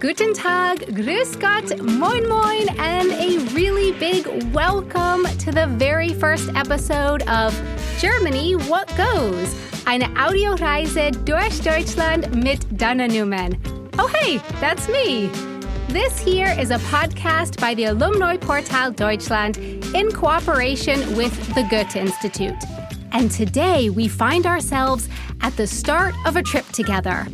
[0.00, 6.48] Guten Tag, Grüß Gott, Moin Moin, and a really big welcome to the very first
[6.54, 7.52] episode of
[7.98, 9.54] Germany What Goes,
[9.86, 13.58] eine Audioreise durch Deutschland mit Dana Newman.
[13.98, 15.30] Oh, hey, that's me.
[15.88, 19.58] This here is a podcast by the Alumni Portal Deutschland
[19.94, 22.56] in cooperation with the Goethe Institute.
[23.12, 25.10] And today we find ourselves
[25.42, 27.26] at the start of a trip together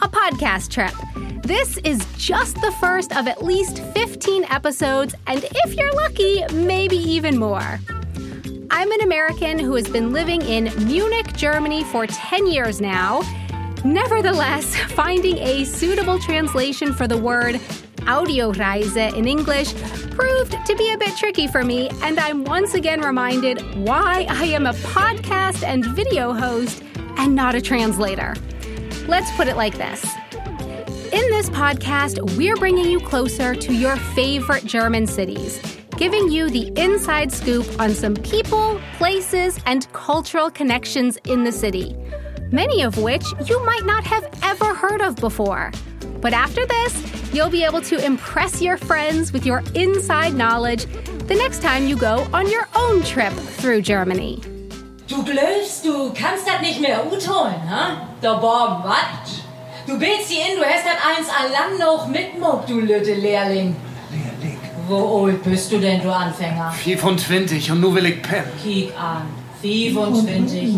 [0.00, 0.94] a podcast trip.
[1.48, 6.96] This is just the first of at least 15 episodes, and if you're lucky, maybe
[6.98, 7.80] even more.
[8.70, 13.22] I'm an American who has been living in Munich, Germany for 10 years now.
[13.82, 17.54] Nevertheless, finding a suitable translation for the word
[18.04, 19.74] Audioreise in English
[20.10, 24.44] proved to be a bit tricky for me, and I'm once again reminded why I
[24.44, 26.82] am a podcast and video host
[27.16, 28.34] and not a translator.
[29.06, 30.04] Let's put it like this.
[31.18, 35.60] In this podcast, we're bringing you closer to your favorite German cities,
[35.96, 41.96] giving you the inside scoop on some people, places, and cultural connections in the city,
[42.52, 45.72] many of which you might not have ever heard of before.
[46.20, 50.86] But after this, you'll be able to impress your friends with your inside knowledge
[51.26, 54.40] the next time you go on your own trip through Germany.
[55.08, 57.60] Du glaubst, du kannst das nicht mehr utholen?
[58.20, 59.37] Da Bob, wat?
[59.88, 63.74] Du bist hier in, du hast das eins allang noch mitmuck, du lütte Lehrling.
[64.10, 64.60] Lehrling.
[64.86, 66.70] Wo alt bist du denn, du Anfänger?
[66.72, 68.52] 25 und nu will ich pennen.
[68.62, 69.26] Kiek an,
[69.62, 70.74] 25.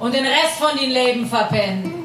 [0.00, 2.02] Und den Rest von den Leben verpennen.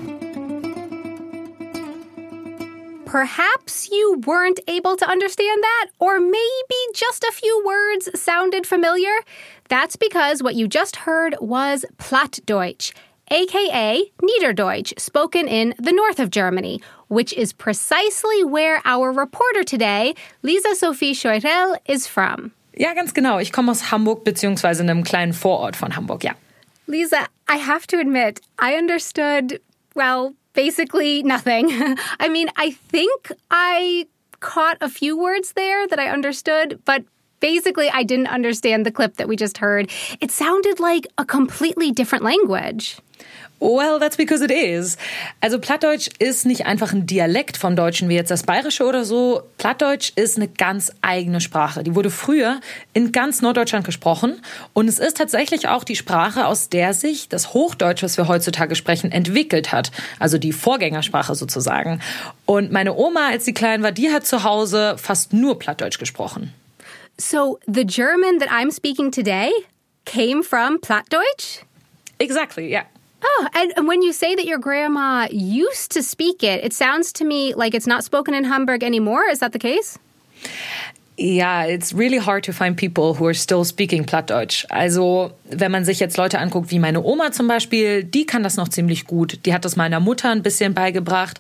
[3.08, 9.24] Perhaps you weren't able to understand that, or maybe just a few words sounded familiar.
[9.70, 12.92] That's because what you just heard was Plattdeutsch,
[13.32, 20.16] aka Niederdeutsch, spoken in the north of Germany, which is precisely where our reporter today,
[20.44, 22.52] Lisa Sophie Scheurel, is from.
[22.78, 23.40] Ja, ganz genau.
[23.40, 26.34] Ich komme aus Hamburg beziehungsweise einem kleinen Vorort von Hamburg, ja.
[26.88, 29.60] Lisa, I have to admit, I understood,
[29.96, 31.70] well, basically nothing.
[32.20, 34.06] I mean, I think I
[34.40, 37.04] caught a few words there that I understood, but
[37.40, 39.90] basically I didn't understand the clip that we just heard.
[40.20, 42.98] It sounded like a completely different language.
[43.60, 44.98] Well, that's because it is.
[45.42, 49.42] Also Plattdeutsch ist nicht einfach ein Dialekt vom Deutschen wie jetzt das Bayerische oder so.
[49.58, 51.84] Plattdeutsch ist eine ganz eigene Sprache.
[51.84, 52.60] Die wurde früher
[52.94, 54.42] in ganz Norddeutschland gesprochen
[54.74, 58.76] und es ist tatsächlich auch die Sprache, aus der sich das Hochdeutsch, was wir heutzutage
[58.76, 59.92] sprechen, entwickelt hat.
[60.20, 62.00] Also die Vorgängersprache sozusagen.
[62.46, 66.54] Und meine Oma, als sie klein war, die hat zu Hause fast nur Plattdeutsch gesprochen.
[67.18, 69.52] So the German that I'm speaking today
[70.06, 71.64] came from Plattdeutsch?
[72.20, 72.86] Exactly, yeah.
[73.24, 77.26] Oh, and when you say that your grandma used to speak it, it sounds to
[77.26, 79.24] me like it's not spoken in Hamburg anymore.
[79.24, 79.98] Is that the case?
[81.20, 84.68] Yeah, it's really hard to find people who are still speaking Plattdeutsch.
[84.70, 88.56] Also, wenn man sich jetzt Leute anguckt, wie meine Oma zum Beispiel, die kann das
[88.56, 89.40] noch ziemlich gut.
[89.48, 91.40] Die hat das meiner Mutter ein bisschen beigebracht.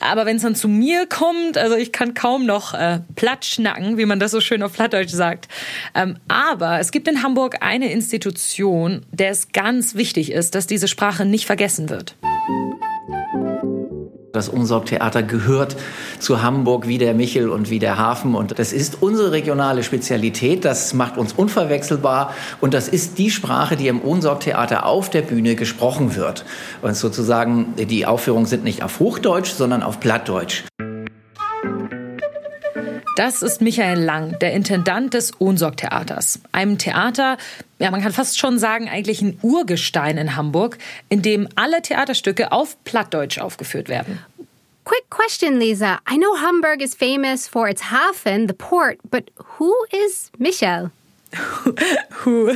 [0.00, 3.96] Aber wenn es dann zu mir kommt, also ich kann kaum noch äh, platt schnacken,
[3.96, 5.46] wie man das so schön auf Plattdeutsch sagt.
[5.94, 10.88] Ähm, aber es gibt in Hamburg eine Institution, der es ganz wichtig ist, dass diese
[10.88, 12.16] Sprache nicht vergessen wird.
[14.32, 15.76] Das Umsorgtheater gehört
[16.18, 18.34] zu Hamburg wie der Michel und wie der Hafen.
[18.34, 20.64] Und das ist unsere regionale Spezialität.
[20.64, 22.34] Das macht uns unverwechselbar.
[22.62, 26.46] Und das ist die Sprache, die im Umsorgtheater auf der Bühne gesprochen wird.
[26.80, 30.64] Und sozusagen, die Aufführungen sind nicht auf Hochdeutsch, sondern auf Plattdeutsch.
[33.16, 36.40] Das ist Michael Lang, der Intendant des Ohnsorg-Theaters.
[36.50, 37.36] Einem Theater,
[37.82, 40.78] ja, man kann fast schon sagen, eigentlich ein Urgestein in Hamburg,
[41.08, 44.20] in dem alle Theaterstücke auf Plattdeutsch aufgeführt werden.
[44.84, 45.98] Quick question, Lisa.
[46.08, 50.92] I know Hamburg is famous for its Hafen, the port, but who is Michael?
[52.10, 52.50] who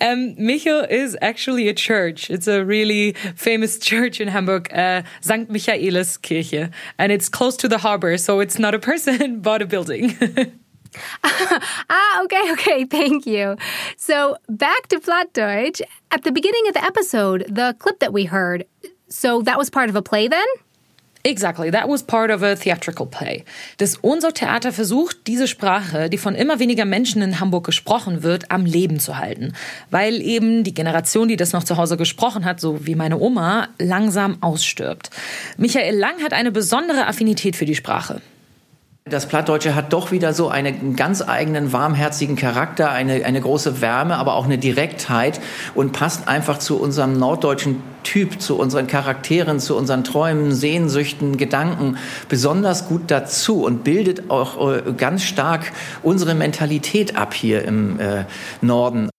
[0.00, 2.28] um, Michel is actually a church.
[2.28, 5.50] It's a really famous church in Hamburg, uh, St.
[5.50, 10.16] Michaeliskirche, and it's close to the harbor, so it's not a person but a building.
[11.24, 13.56] ah, okay, okay, thank you.
[13.96, 15.80] So back to Plattdeutsch.
[16.10, 18.66] At the beginning of the episode, the clip that we heard,
[19.08, 20.46] so that was part of a play then?
[21.22, 23.44] Exactly, that was part of a theatrical play.
[23.76, 28.50] Das Ohnsorg Theater versucht, diese Sprache, die von immer weniger Menschen in Hamburg gesprochen wird,
[28.50, 29.52] am Leben zu halten.
[29.90, 33.68] Weil eben die Generation, die das noch zu Hause gesprochen hat, so wie meine Oma,
[33.78, 35.10] langsam ausstirbt.
[35.58, 38.22] Michael Lang hat eine besondere Affinität für die Sprache.
[39.06, 44.16] Das Plattdeutsche hat doch wieder so einen ganz eigenen warmherzigen Charakter, eine, eine große Wärme,
[44.16, 45.40] aber auch eine Direktheit
[45.74, 51.96] und passt einfach zu unserem norddeutschen Typ zu unseren Charakteren, zu unseren Träumen, Sehnsüchten, Gedanken
[52.28, 58.24] besonders gut dazu und bildet auch äh, ganz stark unsere Mentalität ab hier im äh,
[58.60, 59.10] Norden.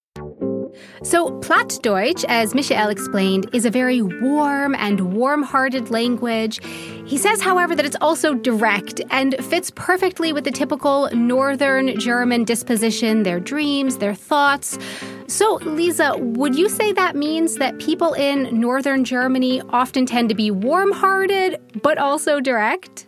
[1.04, 6.64] So, Plattdeutsch, as Michael explained, is a very warm and warm hearted language.
[7.08, 12.44] He says, however, that it's also direct and fits perfectly with the typical Northern German
[12.44, 14.78] disposition, their dreams, their thoughts.
[15.26, 20.36] So, Lisa, would you say that means that people in Northern Germany often tend to
[20.36, 23.08] be warm hearted, but also direct?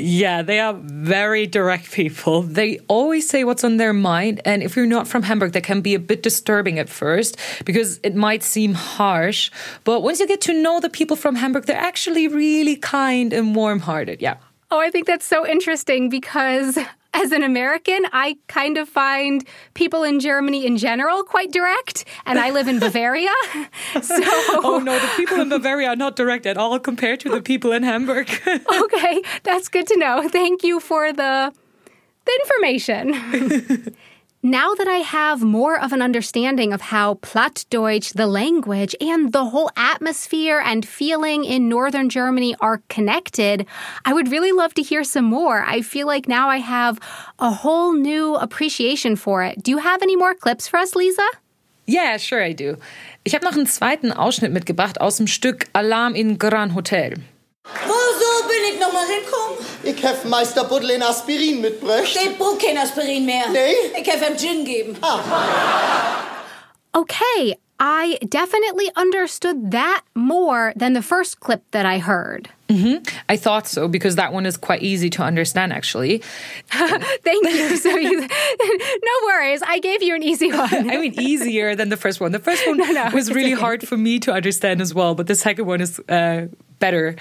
[0.00, 2.42] Yeah, they are very direct people.
[2.42, 4.40] They always say what's on their mind.
[4.44, 7.98] And if you're not from Hamburg, that can be a bit disturbing at first because
[8.04, 9.50] it might seem harsh.
[9.82, 13.56] But once you get to know the people from Hamburg, they're actually really kind and
[13.56, 14.22] warm hearted.
[14.22, 14.36] Yeah.
[14.70, 16.78] Oh, I think that's so interesting because
[17.14, 22.38] as an American, I kind of find people in Germany in general quite direct, and
[22.38, 23.34] I live in Bavaria.
[24.02, 24.20] so,
[24.64, 27.72] oh no, the people in Bavaria are not direct at all compared to the people
[27.72, 28.28] in Hamburg.
[28.82, 30.28] okay, that's good to know.
[30.28, 31.52] Thank you for the
[32.24, 33.94] the information.
[34.48, 39.44] Now that I have more of an understanding of how Plattdeutsch, the language, and the
[39.44, 43.66] whole atmosphere and feeling in northern Germany are connected,
[44.06, 45.62] I would really love to hear some more.
[45.66, 46.98] I feel like now I have
[47.38, 49.62] a whole new appreciation for it.
[49.62, 51.28] Do you have any more clips for us, Lisa?
[51.84, 52.78] Yeah, sure I do.
[53.24, 57.18] Ich habe noch einen zweiten Ausschnitt mitgebracht aus dem Stück Alarm in Grand Hotel.
[57.86, 59.67] Wo so bin ich noch mal hinkommen?
[59.88, 62.14] Ich hef Meister Buddel in Aspirin mitbrächt.
[62.14, 63.48] Ich brauch kein Aspirin mehr.
[63.50, 63.98] Nee?
[63.98, 64.96] Ich hef ihm Gin geben.
[66.94, 72.48] Okay, I definitely understood that more than the first clip that I heard.
[72.68, 73.04] Mm-hmm.
[73.28, 76.18] I thought so because that one is quite easy to understand, actually.
[76.68, 77.76] Thank you.
[77.76, 79.62] So you, no worries.
[79.64, 80.90] I gave you an easy one.
[80.90, 82.32] I mean, easier than the first one.
[82.32, 83.60] The first one no, was really okay.
[83.60, 86.48] hard for me to understand as well, but the second one is uh,
[86.78, 87.14] better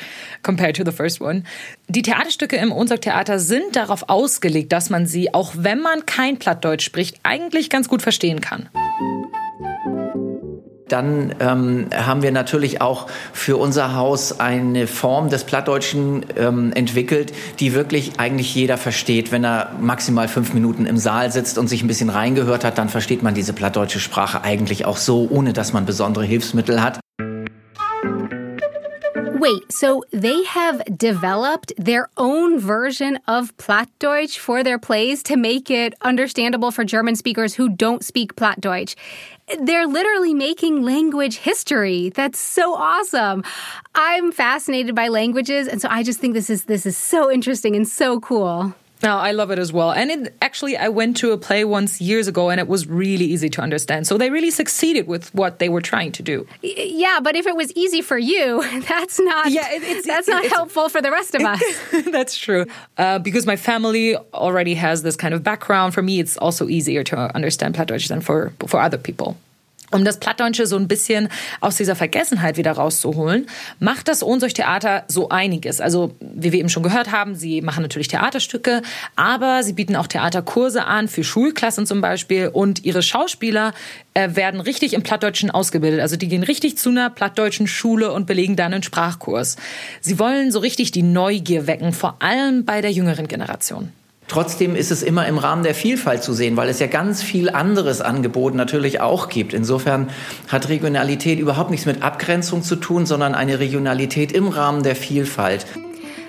[0.44, 1.44] compared to the first one.
[1.88, 6.86] Die Theaterstücke im Ohnsorg-Theater sind darauf ausgelegt, dass man sie, auch wenn man kein Plattdeutsch
[6.86, 8.70] spricht, eigentlich ganz gut verstehen kann.
[10.88, 17.34] Dann ähm, haben wir natürlich auch für unser Haus eine Form des Plattdeutschen ähm, entwickelt,
[17.60, 19.32] die wirklich eigentlich jeder versteht.
[19.32, 22.90] Wenn er maximal fünf Minuten im Saal sitzt und sich ein bisschen reingehört hat, dann
[22.90, 27.00] versteht man diese plattdeutsche Sprache eigentlich auch so, ohne dass man besondere Hilfsmittel hat.
[29.48, 35.72] Wait, so they have developed their own version of Plattdeutsch for their plays to make
[35.72, 38.96] it understandable for German speakers who don't speak Plattdeutsch.
[39.62, 42.10] They're literally making language history.
[42.10, 43.46] That's so awesome.
[43.96, 47.74] I'm fascinated by languages, and so I just think this is this is so interesting
[47.78, 48.76] and so cool.
[49.04, 49.92] No, I love it as well.
[49.92, 53.26] And it, actually, I went to a play once years ago and it was really
[53.26, 54.08] easy to understand.
[54.08, 56.48] So they really succeeded with what they were trying to do.
[56.64, 60.32] Yeah, but if it was easy for you, that's not Yeah, it- it's- that's it-
[60.32, 61.62] not it's- helpful for the rest of us.
[62.12, 62.66] That's true.
[62.98, 65.94] Uh, because my family already has this kind of background.
[65.94, 69.38] For me, it's also easier to understand Plattdeutsch than for, for other people.
[69.90, 71.30] Um das Plattdeutsche so ein bisschen
[71.62, 73.48] aus dieser Vergessenheit wieder rauszuholen,
[73.80, 75.80] macht das Ohnsorg-Theater so einiges.
[75.80, 78.82] Also, wie wir eben schon gehört haben, sie machen natürlich Theaterstücke,
[79.16, 83.74] aber sie bieten auch Theaterkurse an für Schulklassen zum Beispiel und ihre Schauspieler
[84.14, 86.02] äh, werden richtig im Plattdeutschen ausgebildet.
[86.02, 89.56] Also, die gehen richtig zu einer plattdeutschen Schule und belegen dann einen Sprachkurs.
[90.02, 93.94] Sie wollen so richtig die Neugier wecken, vor allem bei der jüngeren Generation.
[94.28, 97.50] Trotzdem ist es immer im Rahmen der Vielfalt zu sehen, weil es ja ganz viel
[97.50, 99.54] anderes Angebot natürlich auch gibt.
[99.54, 100.10] Insofern
[100.50, 105.66] hat Regionalität überhaupt nichts mit Abgrenzung zu tun, sondern eine Regionalität im Rahmen der Vielfalt.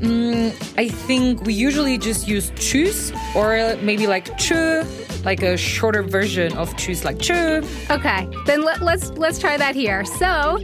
[0.00, 4.84] Mm, I think we usually just use tschüss or maybe like tschö,
[5.24, 7.64] like a shorter version of tschüss, like tschö.
[7.90, 10.04] Okay, then let, let's let's try that here.
[10.04, 10.58] So,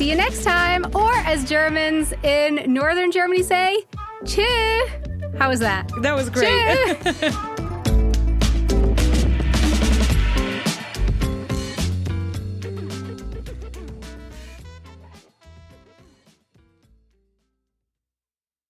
[0.00, 3.84] see you next time, or as Germans in northern Germany say,
[4.22, 5.90] "Tschö." How was that?
[6.00, 6.48] That was great.